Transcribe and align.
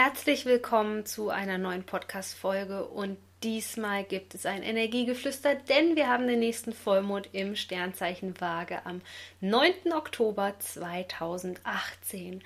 Herzlich 0.00 0.46
willkommen 0.46 1.06
zu 1.06 1.28
einer 1.28 1.58
neuen 1.58 1.82
Podcast-Folge 1.82 2.86
und 2.86 3.18
diesmal 3.42 4.04
gibt 4.04 4.32
es 4.36 4.46
ein 4.46 4.62
Energiegeflüster, 4.62 5.56
denn 5.56 5.96
wir 5.96 6.06
haben 6.06 6.28
den 6.28 6.38
nächsten 6.38 6.72
Vollmond 6.72 7.30
im 7.32 7.56
Sternzeichen 7.56 8.40
Waage 8.40 8.86
am 8.86 9.00
9. 9.40 9.92
Oktober 9.92 10.54
2018. 10.60 12.44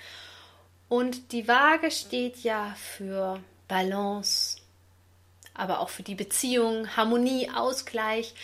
Und 0.88 1.33
die 1.33 1.47
Waage 1.47 1.91
steht 1.91 2.38
ja 2.38 2.75
für 2.75 3.38
Balance, 3.69 4.56
aber 5.53 5.80
auch 5.80 5.91
für 5.91 6.03
die 6.03 6.14
Beziehung, 6.14 6.97
Harmonie, 6.97 7.50
Ausgleich. 7.55 8.34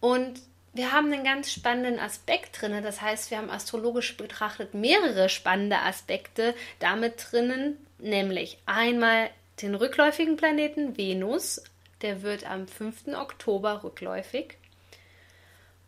Und 0.00 0.40
wir 0.72 0.90
haben 0.90 1.12
einen 1.12 1.22
ganz 1.22 1.52
spannenden 1.52 2.00
Aspekt 2.00 2.60
drin. 2.60 2.82
Das 2.82 3.00
heißt, 3.00 3.30
wir 3.30 3.38
haben 3.38 3.48
astrologisch 3.48 4.16
betrachtet 4.16 4.74
mehrere 4.74 5.28
spannende 5.28 5.78
Aspekte 5.78 6.52
damit 6.80 7.28
drinnen, 7.30 7.76
nämlich 8.02 8.58
einmal 8.66 9.30
den 9.62 9.74
rückläufigen 9.74 10.36
Planeten 10.36 10.96
Venus, 10.96 11.62
der 12.02 12.22
wird 12.22 12.48
am 12.48 12.66
5. 12.66 13.08
Oktober 13.14 13.82
rückläufig. 13.84 14.56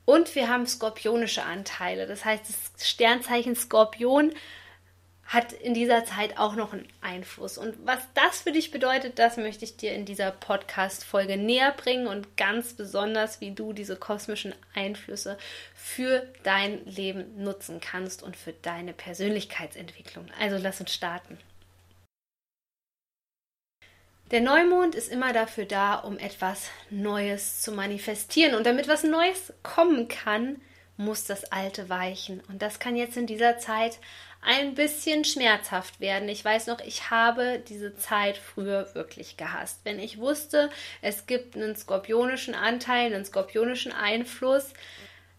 Und 0.05 0.34
wir 0.34 0.48
haben 0.48 0.66
skorpionische 0.66 1.44
Anteile. 1.44 2.06
Das 2.06 2.24
heißt, 2.24 2.44
das 2.48 2.88
Sternzeichen 2.88 3.55
Skorpion 3.55 4.33
hat 5.24 5.52
in 5.52 5.72
dieser 5.72 6.05
Zeit 6.05 6.36
auch 6.38 6.56
noch 6.56 6.72
einen 6.72 6.86
Einfluss. 7.00 7.56
Und 7.56 7.74
was 7.86 8.00
das 8.14 8.42
für 8.42 8.52
dich 8.52 8.70
bedeutet, 8.70 9.18
das 9.18 9.36
möchte 9.36 9.64
ich 9.64 9.77
dir 9.77 9.94
in 9.94 10.05
dieser 10.05 10.30
Podcast-Folge 10.30 11.38
näher 11.38 11.72
bringen 11.72 12.06
und 12.06 12.36
ganz 12.36 12.74
besonders, 12.74 13.40
wie 13.40 13.52
du 13.52 13.72
diese 13.72 13.96
kosmischen 13.96 14.55
Einflüsse 14.74 15.38
für 15.74 16.27
dein 16.42 16.84
Leben 16.84 17.42
nutzen 17.42 17.80
kannst 17.80 18.22
und 18.22 18.36
für 18.36 18.52
deine 18.52 18.92
Persönlichkeitsentwicklung. 18.92 20.27
Also 20.38 20.58
lass 20.58 20.80
uns 20.80 20.92
starten. 20.92 21.38
Der 24.33 24.41
Neumond 24.41 24.94
ist 24.94 25.12
immer 25.12 25.34
dafür 25.34 25.66
da, 25.66 25.94
um 25.94 26.19
etwas 26.19 26.70
Neues 26.88 27.61
zu 27.61 27.70
manifestieren. 27.70 28.55
Und 28.55 28.64
damit 28.64 28.89
was 28.89 29.05
Neues 29.05 29.52
kommen 29.62 30.08
kann, 30.08 30.56
muss 30.97 31.24
das 31.24 31.44
Alte 31.52 31.91
weichen. 31.91 32.41
Und 32.48 32.62
das 32.62 32.78
kann 32.78 32.97
jetzt 32.97 33.19
in 33.19 33.27
dieser 33.27 33.58
Zeit 33.58 33.98
ein 34.41 34.74
bisschen 34.74 35.27
schmerzhaft 35.27 36.00
werden. 36.00 36.30
Ich 36.30 36.42
weiß 36.42 36.66
noch, 36.69 36.80
ich 36.80 37.11
habe 37.11 37.62
diese 37.69 37.94
Zeit 37.97 38.39
früher 38.39 38.94
wirklich 38.94 39.36
gehasst. 39.36 39.80
Wenn 39.84 39.98
ich 39.98 40.16
wusste, 40.16 40.70
es 41.02 41.27
gibt 41.27 41.55
einen 41.55 41.77
skorpionischen 41.77 42.55
Anteil, 42.55 43.12
einen 43.12 43.27
skorpionischen 43.27 43.92
Einfluss, 43.92 44.72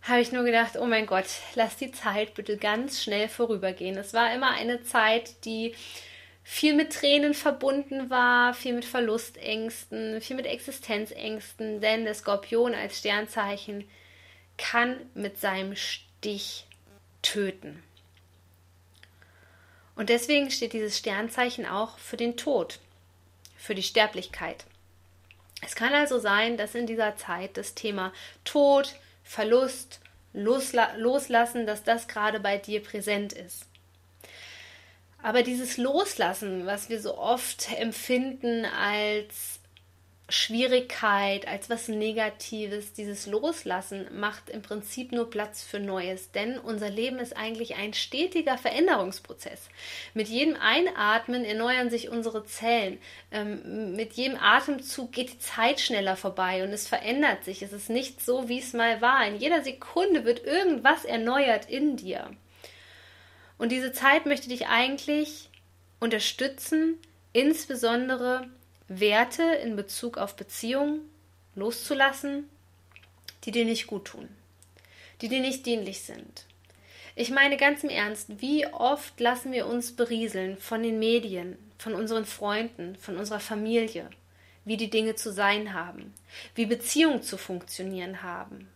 habe 0.04 0.22
ich 0.22 0.32
nur 0.32 0.44
gedacht, 0.44 0.78
oh 0.80 0.86
mein 0.86 1.08
Gott, 1.08 1.26
lass 1.56 1.78
die 1.78 1.92
Zeit 1.92 2.36
bitte 2.36 2.58
ganz 2.58 3.02
schnell 3.02 3.28
vorübergehen. 3.28 3.98
Es 3.98 4.14
war 4.14 4.32
immer 4.36 4.52
eine 4.52 4.84
Zeit, 4.84 5.46
die 5.46 5.74
viel 6.44 6.74
mit 6.74 6.94
Tränen 6.94 7.34
verbunden 7.34 8.10
war, 8.10 8.54
viel 8.54 8.74
mit 8.74 8.86
Verlustängsten, 8.86 10.20
viel 10.22 10.36
mit 10.36 10.46
Existenzängsten, 10.46 11.80
denn 11.80 12.04
der 12.04 12.14
Skorpion 12.14 12.76
als 12.76 13.00
Sternzeichen 13.00 13.88
kann 14.58 14.98
mit 15.14 15.40
seinem 15.40 15.76
Stich 15.76 16.68
töten. 17.22 17.82
Und 19.96 20.10
deswegen 20.10 20.52
steht 20.52 20.74
dieses 20.74 20.98
Sternzeichen 20.98 21.66
auch 21.66 21.98
für 21.98 22.18
den 22.18 22.36
Tod, 22.36 22.80
für 23.56 23.76
die 23.76 23.84
Sterblichkeit. 23.84 24.66
Es 25.62 25.76
kann 25.76 25.94
also 25.94 26.20
sein, 26.20 26.58
dass 26.58 26.76
in 26.76 26.88
dieser 26.88 27.16
Zeit 27.16 27.56
das 27.56 27.74
Thema 27.74 28.12
Tod, 28.44 28.96
Verlust, 29.24 30.02
Losla 30.34 30.94
Loslassen, 30.98 31.66
dass 31.66 31.84
das 31.84 32.08
gerade 32.08 32.40
bei 32.40 32.58
dir 32.58 32.82
präsent 32.82 33.34
ist. 33.34 33.68
Aber 35.24 35.42
dieses 35.42 35.78
Loslassen, 35.78 36.66
was 36.66 36.90
wir 36.90 37.00
so 37.00 37.18
oft 37.18 37.72
empfinden 37.80 38.66
als 38.66 39.62
Schwierigkeit, 40.28 41.48
als 41.48 41.70
was 41.70 41.88
Negatives, 41.88 42.92
dieses 42.92 43.26
Loslassen 43.26 44.08
macht 44.20 44.50
im 44.50 44.62
Prinzip 44.62 45.14
nur 45.14 45.30
Platz 45.30 45.64
für 45.64 45.80
Neues, 45.80 46.32
denn 46.32 46.58
unser 46.58 46.90
Leben 46.90 47.20
ist 47.20 47.38
eigentlich 47.38 47.76
ein 47.76 47.94
stetiger 47.94 48.58
Veränderungsprozess. 48.58 49.70
Mit 50.14 50.28
jedem 50.28 50.58
Einatmen 50.58 51.46
erneuern 51.46 51.90
sich 51.90 52.10
unsere 52.10 52.46
Zellen, 52.46 52.98
ähm, 53.32 53.96
mit 53.96 54.14
jedem 54.14 54.38
Atemzug 54.38 55.14
geht 55.14 55.34
die 55.34 55.40
Zeit 55.40 55.80
schneller 55.80 56.18
vorbei 56.18 56.64
und 56.64 56.70
es 56.72 56.88
verändert 56.88 57.46
sich. 57.46 57.62
Es 57.62 57.72
ist 57.72 57.90
nicht 57.90 58.20
so, 58.20 58.50
wie 58.50 58.60
es 58.60 58.74
mal 58.74 59.02
war. 59.02 59.26
In 59.26 59.38
jeder 59.38 59.64
Sekunde 59.64 60.26
wird 60.26 60.44
irgendwas 60.44 61.06
erneuert 61.06 61.70
in 61.70 61.96
dir. 61.96 62.30
Und 63.58 63.72
diese 63.72 63.92
Zeit 63.92 64.26
möchte 64.26 64.50
dich 64.50 64.68
eigentlich 64.68 65.50
unterstützen, 66.00 66.98
insbesondere 67.32 68.48
Werte 68.88 69.44
in 69.44 69.76
Bezug 69.76 70.18
auf 70.18 70.36
Beziehungen 70.36 71.02
loszulassen, 71.56 72.50
die 73.44 73.52
dir 73.52 73.66
nicht 73.66 73.88
gut 73.88 74.06
tun, 74.06 74.28
die 75.22 75.30
dir 75.30 75.40
nicht 75.40 75.66
dienlich 75.66 76.02
sind. 76.02 76.46
Ich 77.16 77.30
meine 77.30 77.58
ganz 77.58 77.84
im 77.84 77.90
Ernst, 77.90 78.42
wie 78.42 78.66
oft 78.68 79.20
lassen 79.20 79.52
wir 79.52 79.68
uns 79.68 79.96
berieseln 79.96 80.58
von 80.58 80.82
den 80.82 80.98
Medien, 80.98 81.58
von 81.78 81.94
unseren 81.94 82.26
Freunden, 82.26 82.96
von 82.96 83.18
unserer 83.18 83.40
Familie, 83.40 84.10
wie 84.66 84.78
die 84.78 84.90
Dinge 84.90 85.16
zu 85.16 85.32
sein 85.32 85.74
haben, 85.74 86.14
wie 86.56 86.66
Beziehungen 86.66 87.22
zu 87.22 87.38
funktionieren 87.38 88.24
haben, 88.24 88.68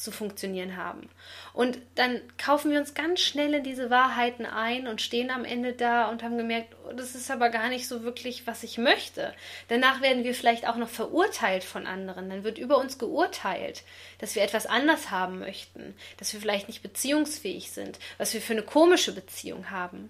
zu 0.00 0.10
funktionieren 0.10 0.76
haben. 0.76 1.08
Und 1.52 1.78
dann 1.94 2.20
kaufen 2.38 2.70
wir 2.70 2.78
uns 2.78 2.94
ganz 2.94 3.20
schnell 3.20 3.52
in 3.54 3.62
diese 3.62 3.90
Wahrheiten 3.90 4.46
ein 4.46 4.86
und 4.86 5.02
stehen 5.02 5.30
am 5.30 5.44
Ende 5.44 5.74
da 5.74 6.08
und 6.08 6.22
haben 6.22 6.38
gemerkt, 6.38 6.74
oh, 6.88 6.92
das 6.92 7.14
ist 7.14 7.30
aber 7.30 7.50
gar 7.50 7.68
nicht 7.68 7.86
so 7.86 8.02
wirklich, 8.02 8.46
was 8.46 8.62
ich 8.62 8.78
möchte. 8.78 9.34
Danach 9.68 10.00
werden 10.00 10.24
wir 10.24 10.34
vielleicht 10.34 10.66
auch 10.66 10.76
noch 10.76 10.88
verurteilt 10.88 11.64
von 11.64 11.86
anderen. 11.86 12.30
Dann 12.30 12.44
wird 12.44 12.56
über 12.56 12.78
uns 12.78 12.98
geurteilt, 12.98 13.82
dass 14.18 14.34
wir 14.34 14.42
etwas 14.42 14.66
anders 14.66 15.10
haben 15.10 15.38
möchten, 15.38 15.94
dass 16.16 16.32
wir 16.32 16.40
vielleicht 16.40 16.68
nicht 16.68 16.82
beziehungsfähig 16.82 17.70
sind, 17.70 17.98
was 18.16 18.32
wir 18.32 18.40
für 18.40 18.54
eine 18.54 18.62
komische 18.62 19.12
Beziehung 19.12 19.70
haben. 19.70 20.08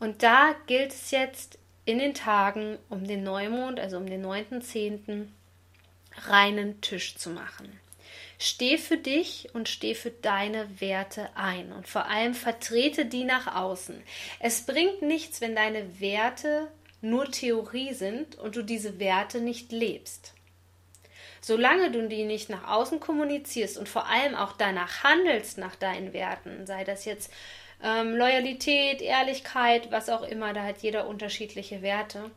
Und 0.00 0.22
da 0.22 0.54
gilt 0.66 0.92
es 0.92 1.10
jetzt 1.10 1.58
in 1.84 1.98
den 1.98 2.14
Tagen 2.14 2.78
um 2.88 3.06
den 3.06 3.22
Neumond, 3.24 3.78
also 3.78 3.98
um 3.98 4.06
den 4.06 4.24
9.10., 4.24 5.26
reinen 6.28 6.80
Tisch 6.80 7.16
zu 7.16 7.28
machen. 7.28 7.83
Steh 8.38 8.78
für 8.78 8.96
dich 8.96 9.48
und 9.54 9.68
steh 9.68 9.94
für 9.94 10.10
deine 10.10 10.80
Werte 10.80 11.28
ein 11.36 11.72
und 11.72 11.86
vor 11.88 12.06
allem 12.06 12.34
vertrete 12.34 13.06
die 13.06 13.24
nach 13.24 13.54
außen. 13.54 14.02
Es 14.40 14.62
bringt 14.62 15.02
nichts, 15.02 15.40
wenn 15.40 15.54
deine 15.54 16.00
Werte 16.00 16.68
nur 17.00 17.30
Theorie 17.30 17.94
sind 17.94 18.36
und 18.36 18.56
du 18.56 18.62
diese 18.62 18.98
Werte 18.98 19.40
nicht 19.40 19.70
lebst. 19.72 20.34
Solange 21.40 21.90
du 21.90 22.08
die 22.08 22.24
nicht 22.24 22.48
nach 22.48 22.66
außen 22.68 23.00
kommunizierst 23.00 23.76
und 23.76 23.88
vor 23.88 24.06
allem 24.06 24.34
auch 24.34 24.52
danach 24.52 25.04
handelst 25.04 25.58
nach 25.58 25.76
deinen 25.76 26.14
Werten, 26.14 26.66
sei 26.66 26.84
das 26.84 27.04
jetzt 27.04 27.30
ähm, 27.82 28.16
Loyalität, 28.16 29.02
Ehrlichkeit, 29.02 29.92
was 29.92 30.08
auch 30.08 30.22
immer, 30.22 30.54
da 30.54 30.62
hat 30.62 30.78
jeder 30.78 31.06
unterschiedliche 31.06 31.82
Werte, 31.82 32.30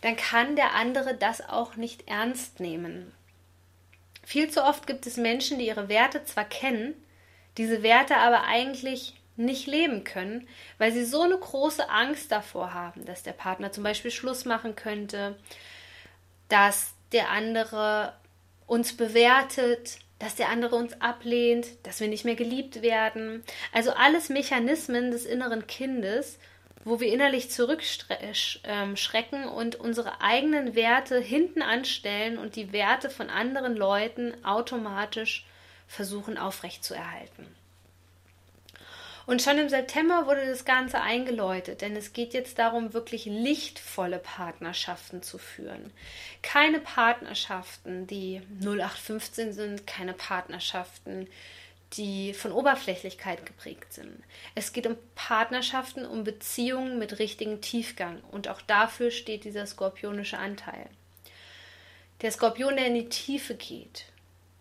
dann 0.00 0.16
kann 0.16 0.56
der 0.56 0.74
andere 0.74 1.14
das 1.14 1.46
auch 1.46 1.76
nicht 1.76 2.08
ernst 2.08 2.60
nehmen. 2.60 3.12
Viel 4.22 4.50
zu 4.50 4.64
oft 4.64 4.86
gibt 4.86 5.06
es 5.06 5.16
Menschen, 5.16 5.58
die 5.58 5.66
ihre 5.66 5.88
Werte 5.88 6.24
zwar 6.24 6.44
kennen, 6.44 6.94
diese 7.56 7.82
Werte 7.82 8.16
aber 8.16 8.44
eigentlich 8.44 9.14
nicht 9.36 9.66
leben 9.66 10.04
können, 10.04 10.46
weil 10.78 10.92
sie 10.92 11.04
so 11.04 11.22
eine 11.22 11.36
große 11.36 11.88
Angst 11.88 12.30
davor 12.30 12.74
haben, 12.74 13.04
dass 13.06 13.22
der 13.22 13.32
Partner 13.32 13.72
zum 13.72 13.84
Beispiel 13.84 14.10
Schluss 14.10 14.44
machen 14.44 14.76
könnte, 14.76 15.36
dass 16.48 16.92
der 17.12 17.30
andere 17.30 18.12
uns 18.66 18.96
bewertet, 18.96 19.98
dass 20.18 20.36
der 20.36 20.50
andere 20.50 20.76
uns 20.76 21.00
ablehnt, 21.00 21.66
dass 21.82 22.00
wir 22.00 22.08
nicht 22.08 22.24
mehr 22.24 22.36
geliebt 22.36 22.82
werden. 22.82 23.42
Also 23.72 23.92
alles 23.92 24.28
Mechanismen 24.28 25.10
des 25.10 25.24
inneren 25.24 25.66
Kindes, 25.66 26.38
wo 26.84 27.00
wir 27.00 27.12
innerlich 27.12 27.50
zurückschrecken 27.50 29.44
und 29.48 29.76
unsere 29.76 30.20
eigenen 30.22 30.74
Werte 30.74 31.20
hinten 31.20 31.62
anstellen 31.62 32.38
und 32.38 32.56
die 32.56 32.72
Werte 32.72 33.10
von 33.10 33.28
anderen 33.28 33.76
Leuten 33.76 34.32
automatisch 34.44 35.44
versuchen 35.86 36.38
aufrechtzuerhalten. 36.38 37.46
Und 39.26 39.42
schon 39.42 39.58
im 39.58 39.68
September 39.68 40.26
wurde 40.26 40.46
das 40.46 40.64
Ganze 40.64 41.00
eingeläutet, 41.00 41.82
denn 41.82 41.94
es 41.94 42.12
geht 42.12 42.34
jetzt 42.34 42.58
darum, 42.58 42.94
wirklich 42.94 43.26
lichtvolle 43.26 44.18
Partnerschaften 44.18 45.22
zu 45.22 45.38
führen. 45.38 45.92
Keine 46.42 46.80
Partnerschaften, 46.80 48.08
die 48.08 48.42
0815 48.60 49.52
sind, 49.52 49.86
keine 49.86 50.14
Partnerschaften, 50.14 51.28
die 51.94 52.34
von 52.34 52.52
Oberflächlichkeit 52.52 53.44
geprägt 53.44 53.92
sind. 53.92 54.22
Es 54.54 54.72
geht 54.72 54.86
um 54.86 54.96
Partnerschaften, 55.14 56.06
um 56.06 56.24
Beziehungen 56.24 56.98
mit 56.98 57.18
richtigem 57.18 57.60
Tiefgang 57.60 58.20
und 58.30 58.48
auch 58.48 58.60
dafür 58.62 59.10
steht 59.10 59.44
dieser 59.44 59.66
skorpionische 59.66 60.38
Anteil. 60.38 60.88
Der 62.22 62.30
Skorpion, 62.30 62.76
der 62.76 62.86
in 62.86 62.94
die 62.94 63.08
Tiefe 63.08 63.54
geht. 63.54 64.04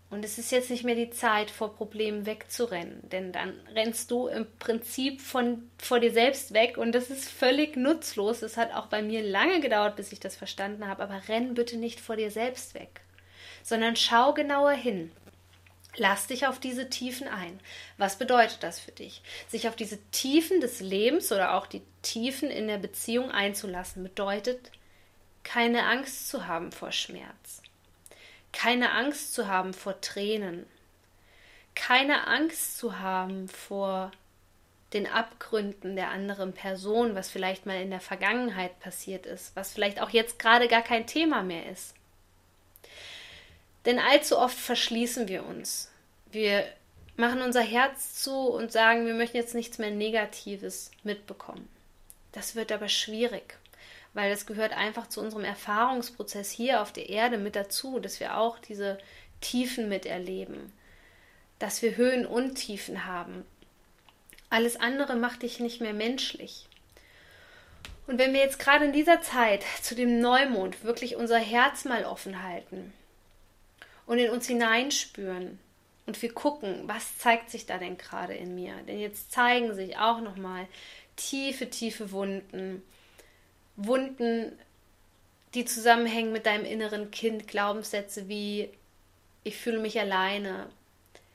Und 0.10 0.26
es 0.26 0.40
ist 0.40 0.52
jetzt 0.52 0.72
nicht 0.72 0.84
mehr 0.84 0.96
die 0.96 1.12
Zeit, 1.12 1.52
vor 1.52 1.76
Problemen 1.76 2.26
wegzurennen, 2.26 3.08
denn 3.10 3.32
dann 3.32 3.54
rennst 3.76 4.10
du 4.10 4.28
im 4.28 4.48
Prinzip 4.58 5.22
von, 5.22 5.70
vor 5.78 6.00
dir 6.00 6.12
selbst 6.12 6.54
weg 6.54 6.80
und 6.80 6.94
das 6.94 7.12
ist 7.12 7.30
völlig 7.30 7.76
nutzlos. 7.76 8.42
Es 8.42 8.58
hat 8.58 8.74
auch 8.74 8.88
bei 8.88 9.04
mir 9.04 9.22
lange 9.22 9.60
gedauert, 9.60 9.98
bis 9.98 10.12
ich 10.12 10.20
das 10.20 10.36
verstanden 10.36 10.88
habe, 10.88 11.04
aber 11.04 11.22
renn 11.28 11.54
bitte 11.54 11.78
nicht 11.78 12.00
vor 12.00 12.16
dir 12.16 12.32
selbst 12.32 12.74
weg, 12.74 13.02
sondern 13.62 13.96
schau 13.96 14.34
genauer 14.34 14.72
hin. 14.72 15.12
Lass 16.00 16.28
dich 16.28 16.48
auf 16.48 16.60
diese 16.60 16.90
Tiefen 16.90 17.28
ein. 17.28 17.60
Was 17.98 18.18
bedeutet 18.18 18.64
das 18.64 18.80
für 18.80 18.94
dich? 18.94 19.22
Sich 19.50 19.68
auf 19.68 19.76
diese 19.76 20.00
Tiefen 20.12 20.62
des 20.62 20.80
Lebens 20.80 21.30
oder 21.34 21.56
auch 21.56 21.68
die 21.68 21.82
Tiefen 22.02 22.50
in 22.50 22.68
der 22.68 22.78
Beziehung 22.78 23.32
einzulassen, 23.32 24.04
bedeutet, 24.04 24.72
keine 25.44 25.86
Angst 25.86 26.30
zu 26.30 26.48
haben 26.48 26.72
vor 26.72 26.94
Schmerz, 26.94 27.62
keine 28.54 28.94
Angst 28.94 29.34
zu 29.34 29.48
haben 29.48 29.74
vor 29.74 30.00
Tränen, 30.00 30.66
keine 31.76 32.28
Angst 32.28 32.78
zu 32.78 33.00
haben 33.00 33.50
vor 33.50 34.12
den 34.94 35.06
Abgründen 35.06 35.98
der 35.98 36.12
anderen 36.12 36.54
Person, 36.54 37.14
was 37.14 37.30
vielleicht 37.30 37.66
mal 37.66 37.82
in 37.82 37.92
der 37.92 38.00
Vergangenheit 38.00 38.80
passiert 38.80 39.26
ist, 39.26 39.54
was 39.58 39.74
vielleicht 39.74 40.02
auch 40.02 40.12
jetzt 40.12 40.40
gerade 40.40 40.70
gar 40.70 40.82
kein 40.82 41.08
Thema 41.08 41.44
mehr 41.44 41.70
ist. 41.70 41.94
Denn 43.86 44.00
allzu 44.00 44.38
oft 44.38 44.58
verschließen 44.58 45.28
wir 45.28 45.46
uns. 45.46 45.89
Wir 46.32 46.66
machen 47.18 47.42
unser 47.42 47.62
Herz 47.62 48.22
zu 48.22 48.34
und 48.34 48.72
sagen, 48.72 49.06
wir 49.06 49.16
möchten 49.16 49.38
jetzt 49.38 49.56
nichts 49.56 49.78
mehr 49.78 49.92
Negatives 49.92 50.92
mitbekommen. 51.04 51.68
Das 52.32 52.56
wird 52.56 52.72
aber 52.72 52.88
schwierig, 52.88 53.58
weil 54.14 54.30
das 54.30 54.46
gehört 54.46 54.74
einfach 54.74 55.08
zu 55.08 55.20
unserem 55.22 55.44
Erfahrungsprozess 55.44 56.52
hier 56.52 56.82
auf 56.82 56.94
der 56.94 57.10
Erde 57.10 57.38
mit 57.38 57.56
dazu, 57.56 58.00
dass 58.00 58.20
wir 58.20 58.38
auch 58.38 58.60
diese 58.60 59.00
Tiefen 59.42 59.90
miterleben, 59.90 60.72
dass 61.58 61.82
wir 61.82 61.98
Höhen 61.98 62.26
und 62.26 62.56
Tiefen 62.56 63.06
haben. 63.06 63.44
Alles 64.52 64.76
andere 64.80 65.16
macht 65.16 65.42
dich 65.42 65.60
nicht 65.60 65.82
mehr 65.82 65.94
menschlich. 65.94 66.68
Und 68.06 68.18
wenn 68.18 68.34
wir 68.34 68.40
jetzt 68.40 68.60
gerade 68.60 68.86
in 68.86 68.94
dieser 68.94 69.22
Zeit 69.22 69.64
zu 69.82 69.96
dem 69.96 70.20
Neumond 70.20 70.84
wirklich 70.84 71.16
unser 71.16 71.38
Herz 71.38 71.86
mal 71.86 72.06
offen 72.06 72.44
halten 72.44 72.94
und 74.06 74.20
in 74.20 74.32
uns 74.32 74.48
hineinspüren 74.48 75.60
und 76.10 76.20
wir 76.24 76.34
gucken, 76.34 76.88
was 76.88 77.20
zeigt 77.20 77.52
sich 77.52 77.68
da 77.68 77.78
denn 77.78 77.96
gerade 77.96 78.34
in 78.34 78.56
mir? 78.56 78.74
Denn 78.88 79.00
jetzt 79.00 79.32
zeigen 79.32 79.76
sich 79.76 79.96
auch 80.00 80.22
noch 80.22 80.38
mal 80.38 80.66
tiefe, 81.16 81.70
tiefe 81.70 82.12
Wunden, 82.12 82.82
Wunden, 83.76 84.58
die 85.54 85.66
zusammenhängen 85.66 86.32
mit 86.32 86.48
deinem 86.48 86.66
inneren 86.66 87.12
Kind, 87.12 87.48
Glaubenssätze 87.48 88.28
wie 88.28 88.72
ich 89.44 89.58
fühle 89.58 89.78
mich 89.78 90.00
alleine, 90.00 90.72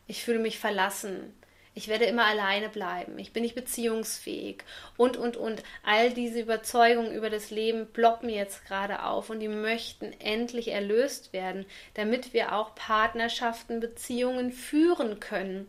ich 0.08 0.24
fühle 0.24 0.40
mich 0.40 0.58
verlassen, 0.58 1.32
ich 1.74 1.88
werde 1.88 2.04
immer 2.04 2.24
alleine 2.24 2.68
bleiben, 2.68 3.18
ich 3.18 3.32
bin 3.32 3.42
nicht 3.42 3.56
beziehungsfähig. 3.56 4.62
Und, 4.96 5.16
und, 5.16 5.36
und. 5.36 5.62
All 5.82 6.10
diese 6.10 6.40
Überzeugungen 6.40 7.12
über 7.12 7.30
das 7.30 7.50
Leben 7.50 7.92
ploppen 7.92 8.28
jetzt 8.28 8.64
gerade 8.64 9.04
auf 9.04 9.28
und 9.28 9.40
die 9.40 9.48
möchten 9.48 10.12
endlich 10.20 10.68
erlöst 10.68 11.32
werden, 11.32 11.66
damit 11.94 12.32
wir 12.32 12.54
auch 12.54 12.74
Partnerschaften, 12.76 13.80
Beziehungen 13.80 14.52
führen 14.52 15.18
können, 15.18 15.68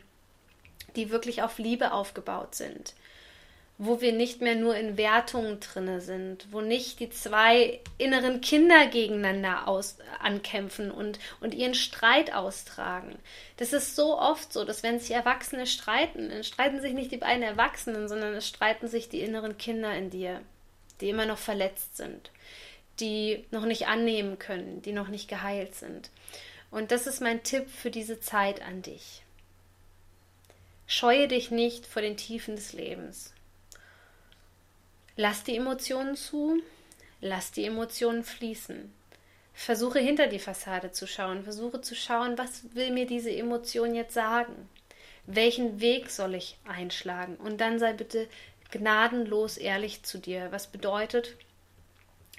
die 0.96 1.10
wirklich 1.10 1.42
auf 1.42 1.58
Liebe 1.58 1.92
aufgebaut 1.92 2.54
sind 2.56 2.94
wo 3.78 4.00
wir 4.00 4.14
nicht 4.14 4.40
mehr 4.42 4.56
nur 4.56 4.76
in 4.76 4.98
Wertungen 4.98 5.60
drinne 5.60 6.00
sind, 6.00 6.48
wo 6.52 6.62
nicht 6.62 7.02
die 7.02 7.10
zwei 7.10 7.82
inneren 7.98 8.40
Kinder 8.40 8.88
gegeneinander 8.88 9.68
aus, 9.68 9.98
ankämpfen 10.20 10.92
und, 10.92 11.20
und 11.42 11.54
ihren 11.54 11.74
Streit 11.74 12.34
austragen. 12.34 13.18
Das 13.58 13.74
ist 13.74 13.96
so 13.96 14.18
oft 14.18 14.54
so, 14.54 14.64
dass 14.64 14.82
wenn 14.82 15.00
sich 15.00 15.12
Erwachsene 15.12 15.68
streiten, 15.68 16.30
dann 16.30 16.46
streiten 16.46 16.80
sich 16.80 16.94
nicht 16.94 17.12
die 17.12 17.18
beiden 17.18 17.44
Erwachsenen, 17.44 18.08
sondern 18.08 18.34
es 18.36 18.48
streiten 18.48 18.88
sich 18.88 19.10
die 19.10 19.22
inneren 19.22 19.58
Kinder 19.58 19.94
in 19.94 20.10
dir, 20.10 20.42
die 21.02 21.10
immer 21.10 21.26
noch 21.26 21.38
verletzt 21.38 21.98
sind, 21.98 22.32
die 23.02 23.46
noch 23.52 23.66
nicht 23.66 23.88
annehmen 23.88 24.40
können, 24.40 24.82
die 24.84 24.94
noch 24.94 25.10
nicht 25.10 25.28
geheilt 25.28 25.76
sind. 25.76 26.12
Und 26.72 26.92
das 26.92 27.08
ist 27.08 27.22
mein 27.22 27.44
Tipp 27.44 27.70
für 27.70 27.92
diese 27.92 28.22
Zeit 28.22 28.62
an 28.62 28.82
dich. 28.82 29.24
Scheue 30.88 31.28
dich 31.28 31.52
nicht 31.52 31.86
vor 31.86 32.02
den 32.02 32.16
Tiefen 32.16 32.56
des 32.56 32.72
Lebens. 32.72 33.35
Lass 35.18 35.44
die 35.44 35.56
Emotionen 35.56 36.18
zu, 36.18 36.62
lass 37.22 37.52
die 37.52 37.64
Emotionen 37.64 38.24
fließen. 38.24 38.94
Versuche 39.54 40.00
hinter 40.00 40.28
die 40.28 40.40
Fassade 40.40 40.92
zu 40.92 41.08
schauen, 41.08 41.46
versuche 41.46 41.80
zu 41.80 41.96
schauen, 41.96 42.38
was 42.38 42.76
will 42.76 42.92
mir 42.92 43.08
diese 43.08 43.32
Emotion 43.32 43.96
jetzt 43.96 44.14
sagen? 44.14 44.70
Welchen 45.26 45.80
Weg 45.80 46.12
soll 46.12 46.36
ich 46.36 46.58
einschlagen? 46.66 47.38
Und 47.38 47.62
dann 47.62 47.80
sei 47.80 47.94
bitte 47.94 48.28
gnadenlos 48.72 49.56
ehrlich 49.56 50.04
zu 50.04 50.18
dir, 50.18 50.52
was 50.52 50.68
bedeutet, 50.68 51.38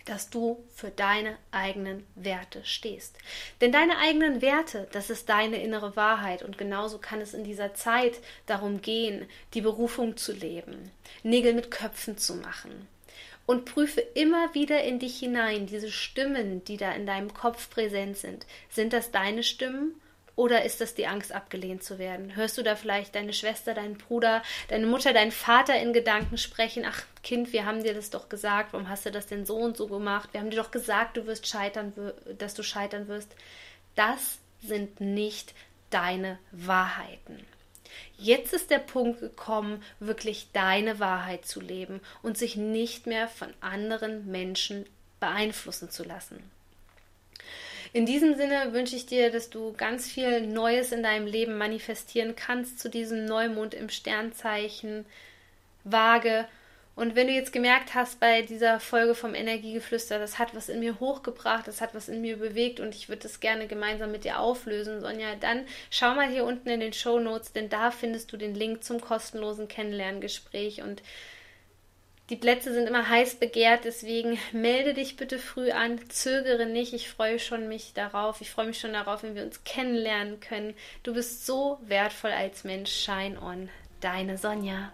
dass 0.07 0.31
du 0.31 0.65
für 0.75 0.91
deine 0.91 1.37
eigenen 1.51 2.07
Werte 2.15 2.65
stehst. 2.65 3.19
Denn 3.61 3.73
deine 3.73 3.99
eigenen 3.99 4.41
Werte, 4.41 4.89
das 4.93 5.11
ist 5.11 5.29
deine 5.29 5.63
innere 5.63 5.97
Wahrheit 5.97 6.43
und 6.43 6.57
genauso 6.57 6.99
kann 6.99 7.21
es 7.21 7.35
in 7.35 7.45
dieser 7.45 7.75
Zeit 7.75 8.21
darum 8.47 8.81
gehen, 8.81 9.27
die 9.53 9.61
Berufung 9.61 10.17
zu 10.17 10.33
leben, 10.33 10.91
Nägel 11.23 11.53
mit 11.53 11.71
Köpfen 11.71 12.17
zu 12.17 12.37
machen. 12.37 12.89
Und 13.45 13.65
prüfe 13.65 14.01
immer 14.01 14.55
wieder 14.55 14.83
in 14.83 14.99
dich 14.99 15.19
hinein, 15.19 15.67
diese 15.67 15.91
Stimmen, 15.93 16.65
die 16.65 16.77
da 16.77 16.93
in 16.93 17.07
deinem 17.07 17.33
Kopf 17.33 17.71
präsent 17.71 18.17
sind. 18.17 18.45
Sind 18.71 18.93
das 18.93 19.13
deine 19.13 19.45
Stimmen 19.45 19.95
oder 20.37 20.65
ist 20.65 20.83
das 20.83 20.95
die 20.95 21.07
Angst, 21.07 21.33
abgelehnt 21.33 21.83
zu 21.83 21.99
werden? 21.99 22.37
Hörst 22.37 22.59
du 22.59 22.63
da 22.63 22.77
vielleicht 22.77 23.15
deine 23.15 23.33
Schwester, 23.33 23.73
deinen 23.73 23.97
Bruder, 23.97 24.43
deine 24.69 24.87
Mutter, 24.87 25.15
deinen 25.15 25.33
Vater 25.33 25.81
in 25.81 25.95
Gedanken 25.95 26.37
sprechen? 26.37 26.85
Ach, 26.87 27.03
Kind, 27.23 27.55
wir 27.55 27.65
haben 27.65 27.83
dir 27.83 27.95
das 27.95 28.11
doch 28.11 28.29
gesagt. 28.29 28.75
Warum 28.75 28.91
hast 28.91 29.07
du 29.07 29.11
das 29.11 29.27
denn 29.27 29.47
so 29.47 29.57
und 29.57 29.79
so 29.79 29.87
gemacht? 29.87 30.29
Wir 30.33 30.41
haben 30.41 30.51
dir 30.51 30.63
doch 30.63 30.71
gesagt, 30.71 31.17
du 31.17 31.27
wirst 31.27 31.47
scheitern, 31.47 31.95
dass 32.37 32.53
du 32.53 32.63
scheitern 32.63 33.09
wirst. 33.09 33.35
Das 33.95 34.39
sind 34.61 35.01
nicht 35.01 35.55
deine 35.89 36.39
Wahrheiten. 36.53 37.47
Jetzt 38.19 38.53
ist 38.53 38.71
der 38.71 38.79
Punkt 38.79 39.21
gekommen, 39.21 39.83
wirklich 40.01 40.49
deine 40.53 41.01
Wahrheit 41.01 41.47
zu 41.47 41.61
leben 41.61 42.01
und 42.23 42.37
sich 42.37 42.57
nicht 42.57 43.07
mehr 43.07 43.27
von 43.27 43.55
anderen 43.63 44.31
Menschen 44.31 44.85
beeinflussen 45.19 45.91
zu 45.91 46.05
lassen. 46.05 46.43
In 47.93 48.07
diesem 48.07 48.35
Sinne 48.35 48.73
wünsche 48.73 48.97
ich 48.97 49.07
dir, 49.07 49.31
dass 49.31 49.51
du 49.51 49.73
ganz 49.73 50.09
viel 50.09 50.47
Neues 50.47 50.93
in 50.93 51.03
deinem 51.03 51.27
Leben 51.27 51.59
manifestieren 51.59 52.37
kannst 52.37 52.79
zu 52.79 52.89
diesem 52.89 53.25
Neumond 53.25 53.75
im 53.75 53.89
Sternzeichen 53.89 55.07
Waage. 55.85 56.47
Und 56.97 57.15
wenn 57.15 57.27
du 57.27 57.35
jetzt 57.35 57.53
gemerkt 57.53 57.95
hast 57.95 58.21
bei 58.21 58.41
dieser 58.41 58.81
Folge 58.81 59.15
vom 59.15 59.35
Energiegeflüster, 59.35 60.19
das 60.19 60.39
hat 60.39 60.55
was 60.55 60.71
in 60.71 60.81
mir 60.81 60.99
hochgebracht, 60.99 61.69
das 61.69 61.83
hat 61.83 61.95
was 61.95 62.09
in 62.09 62.23
mir 62.23 62.39
bewegt 62.39 62.81
und 62.81 62.95
ich 62.95 63.11
würde 63.11 63.23
das 63.23 63.41
gerne 63.41 63.67
gemeinsam 63.67 64.11
mit 64.11 64.25
dir 64.25 64.41
auflösen, 64.41 65.03
Sonja, 65.03 65.37
dann 65.39 65.67
schau 65.91 66.15
mal 66.15 66.29
hier 66.29 66.45
unten 66.45 66.71
in 66.71 66.81
den 66.81 66.95
Show 66.95 67.19
Notes, 67.19 67.53
denn 67.53 67.69
da 67.69 67.91
findest 67.91 68.33
du 68.33 68.39
den 68.39 68.55
Link 68.55 68.83
zum 68.83 69.03
kostenlosen 69.03 69.69
Kennenlerngespräch 69.69 70.81
und 70.83 71.03
die 72.29 72.37
Plätze 72.37 72.73
sind 72.75 72.89
immer 72.89 73.09
heiß 73.09 73.37
begehrt, 73.37 73.85
deswegen 73.85 74.39
melde 74.53 74.95
dich 74.95 75.17
bitte 75.17 75.39
früh 75.39 75.71
an, 75.71 76.01
zögere 76.09 76.67
nicht. 76.67 76.93
Ich 76.93 77.09
freue 77.09 77.39
schon 77.39 77.69
mich 77.69 77.93
darauf. 77.95 78.41
Ich 78.41 78.51
freue 78.51 78.67
mich 78.67 78.81
schon 78.81 78.95
darauf, 78.95 79.23
wenn 79.23 79.37
wir 79.37 79.45
uns 79.45 79.63
kennenlernen 79.63 80.41
können. 80.41 80.75
Du 81.05 81.15
bist 81.15 81.47
so 81.47 81.79
wertvoll 81.83 82.33
als 82.33 82.65
Mensch. 82.65 82.91
Shine 82.91 83.41
on. 83.41 83.69
Deine 84.01 84.39
Sonja. 84.39 84.93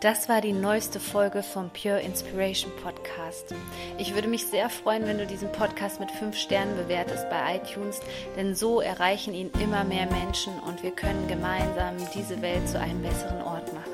Das 0.00 0.28
war 0.28 0.42
die 0.42 0.52
neueste 0.52 1.00
Folge 1.00 1.42
vom 1.42 1.70
Pure 1.70 2.00
Inspiration 2.00 2.70
Podcast. 2.82 3.54
Ich 3.96 4.14
würde 4.14 4.28
mich 4.28 4.46
sehr 4.46 4.68
freuen, 4.68 5.06
wenn 5.06 5.16
du 5.18 5.26
diesen 5.26 5.50
Podcast 5.52 6.00
mit 6.00 6.10
fünf 6.10 6.36
Sternen 6.36 6.76
bewertest 6.76 7.30
bei 7.30 7.56
iTunes, 7.56 8.00
denn 8.36 8.54
so 8.54 8.80
erreichen 8.80 9.32
ihn 9.32 9.50
immer 9.62 9.84
mehr 9.84 10.06
Menschen 10.06 10.52
und 10.60 10.82
wir 10.82 10.90
können 10.90 11.26
gemeinsam 11.28 11.96
diese 12.14 12.42
Welt 12.42 12.68
zu 12.68 12.78
einem 12.78 13.00
besseren 13.00 13.40
Ort 13.40 13.72
machen. 13.72 13.85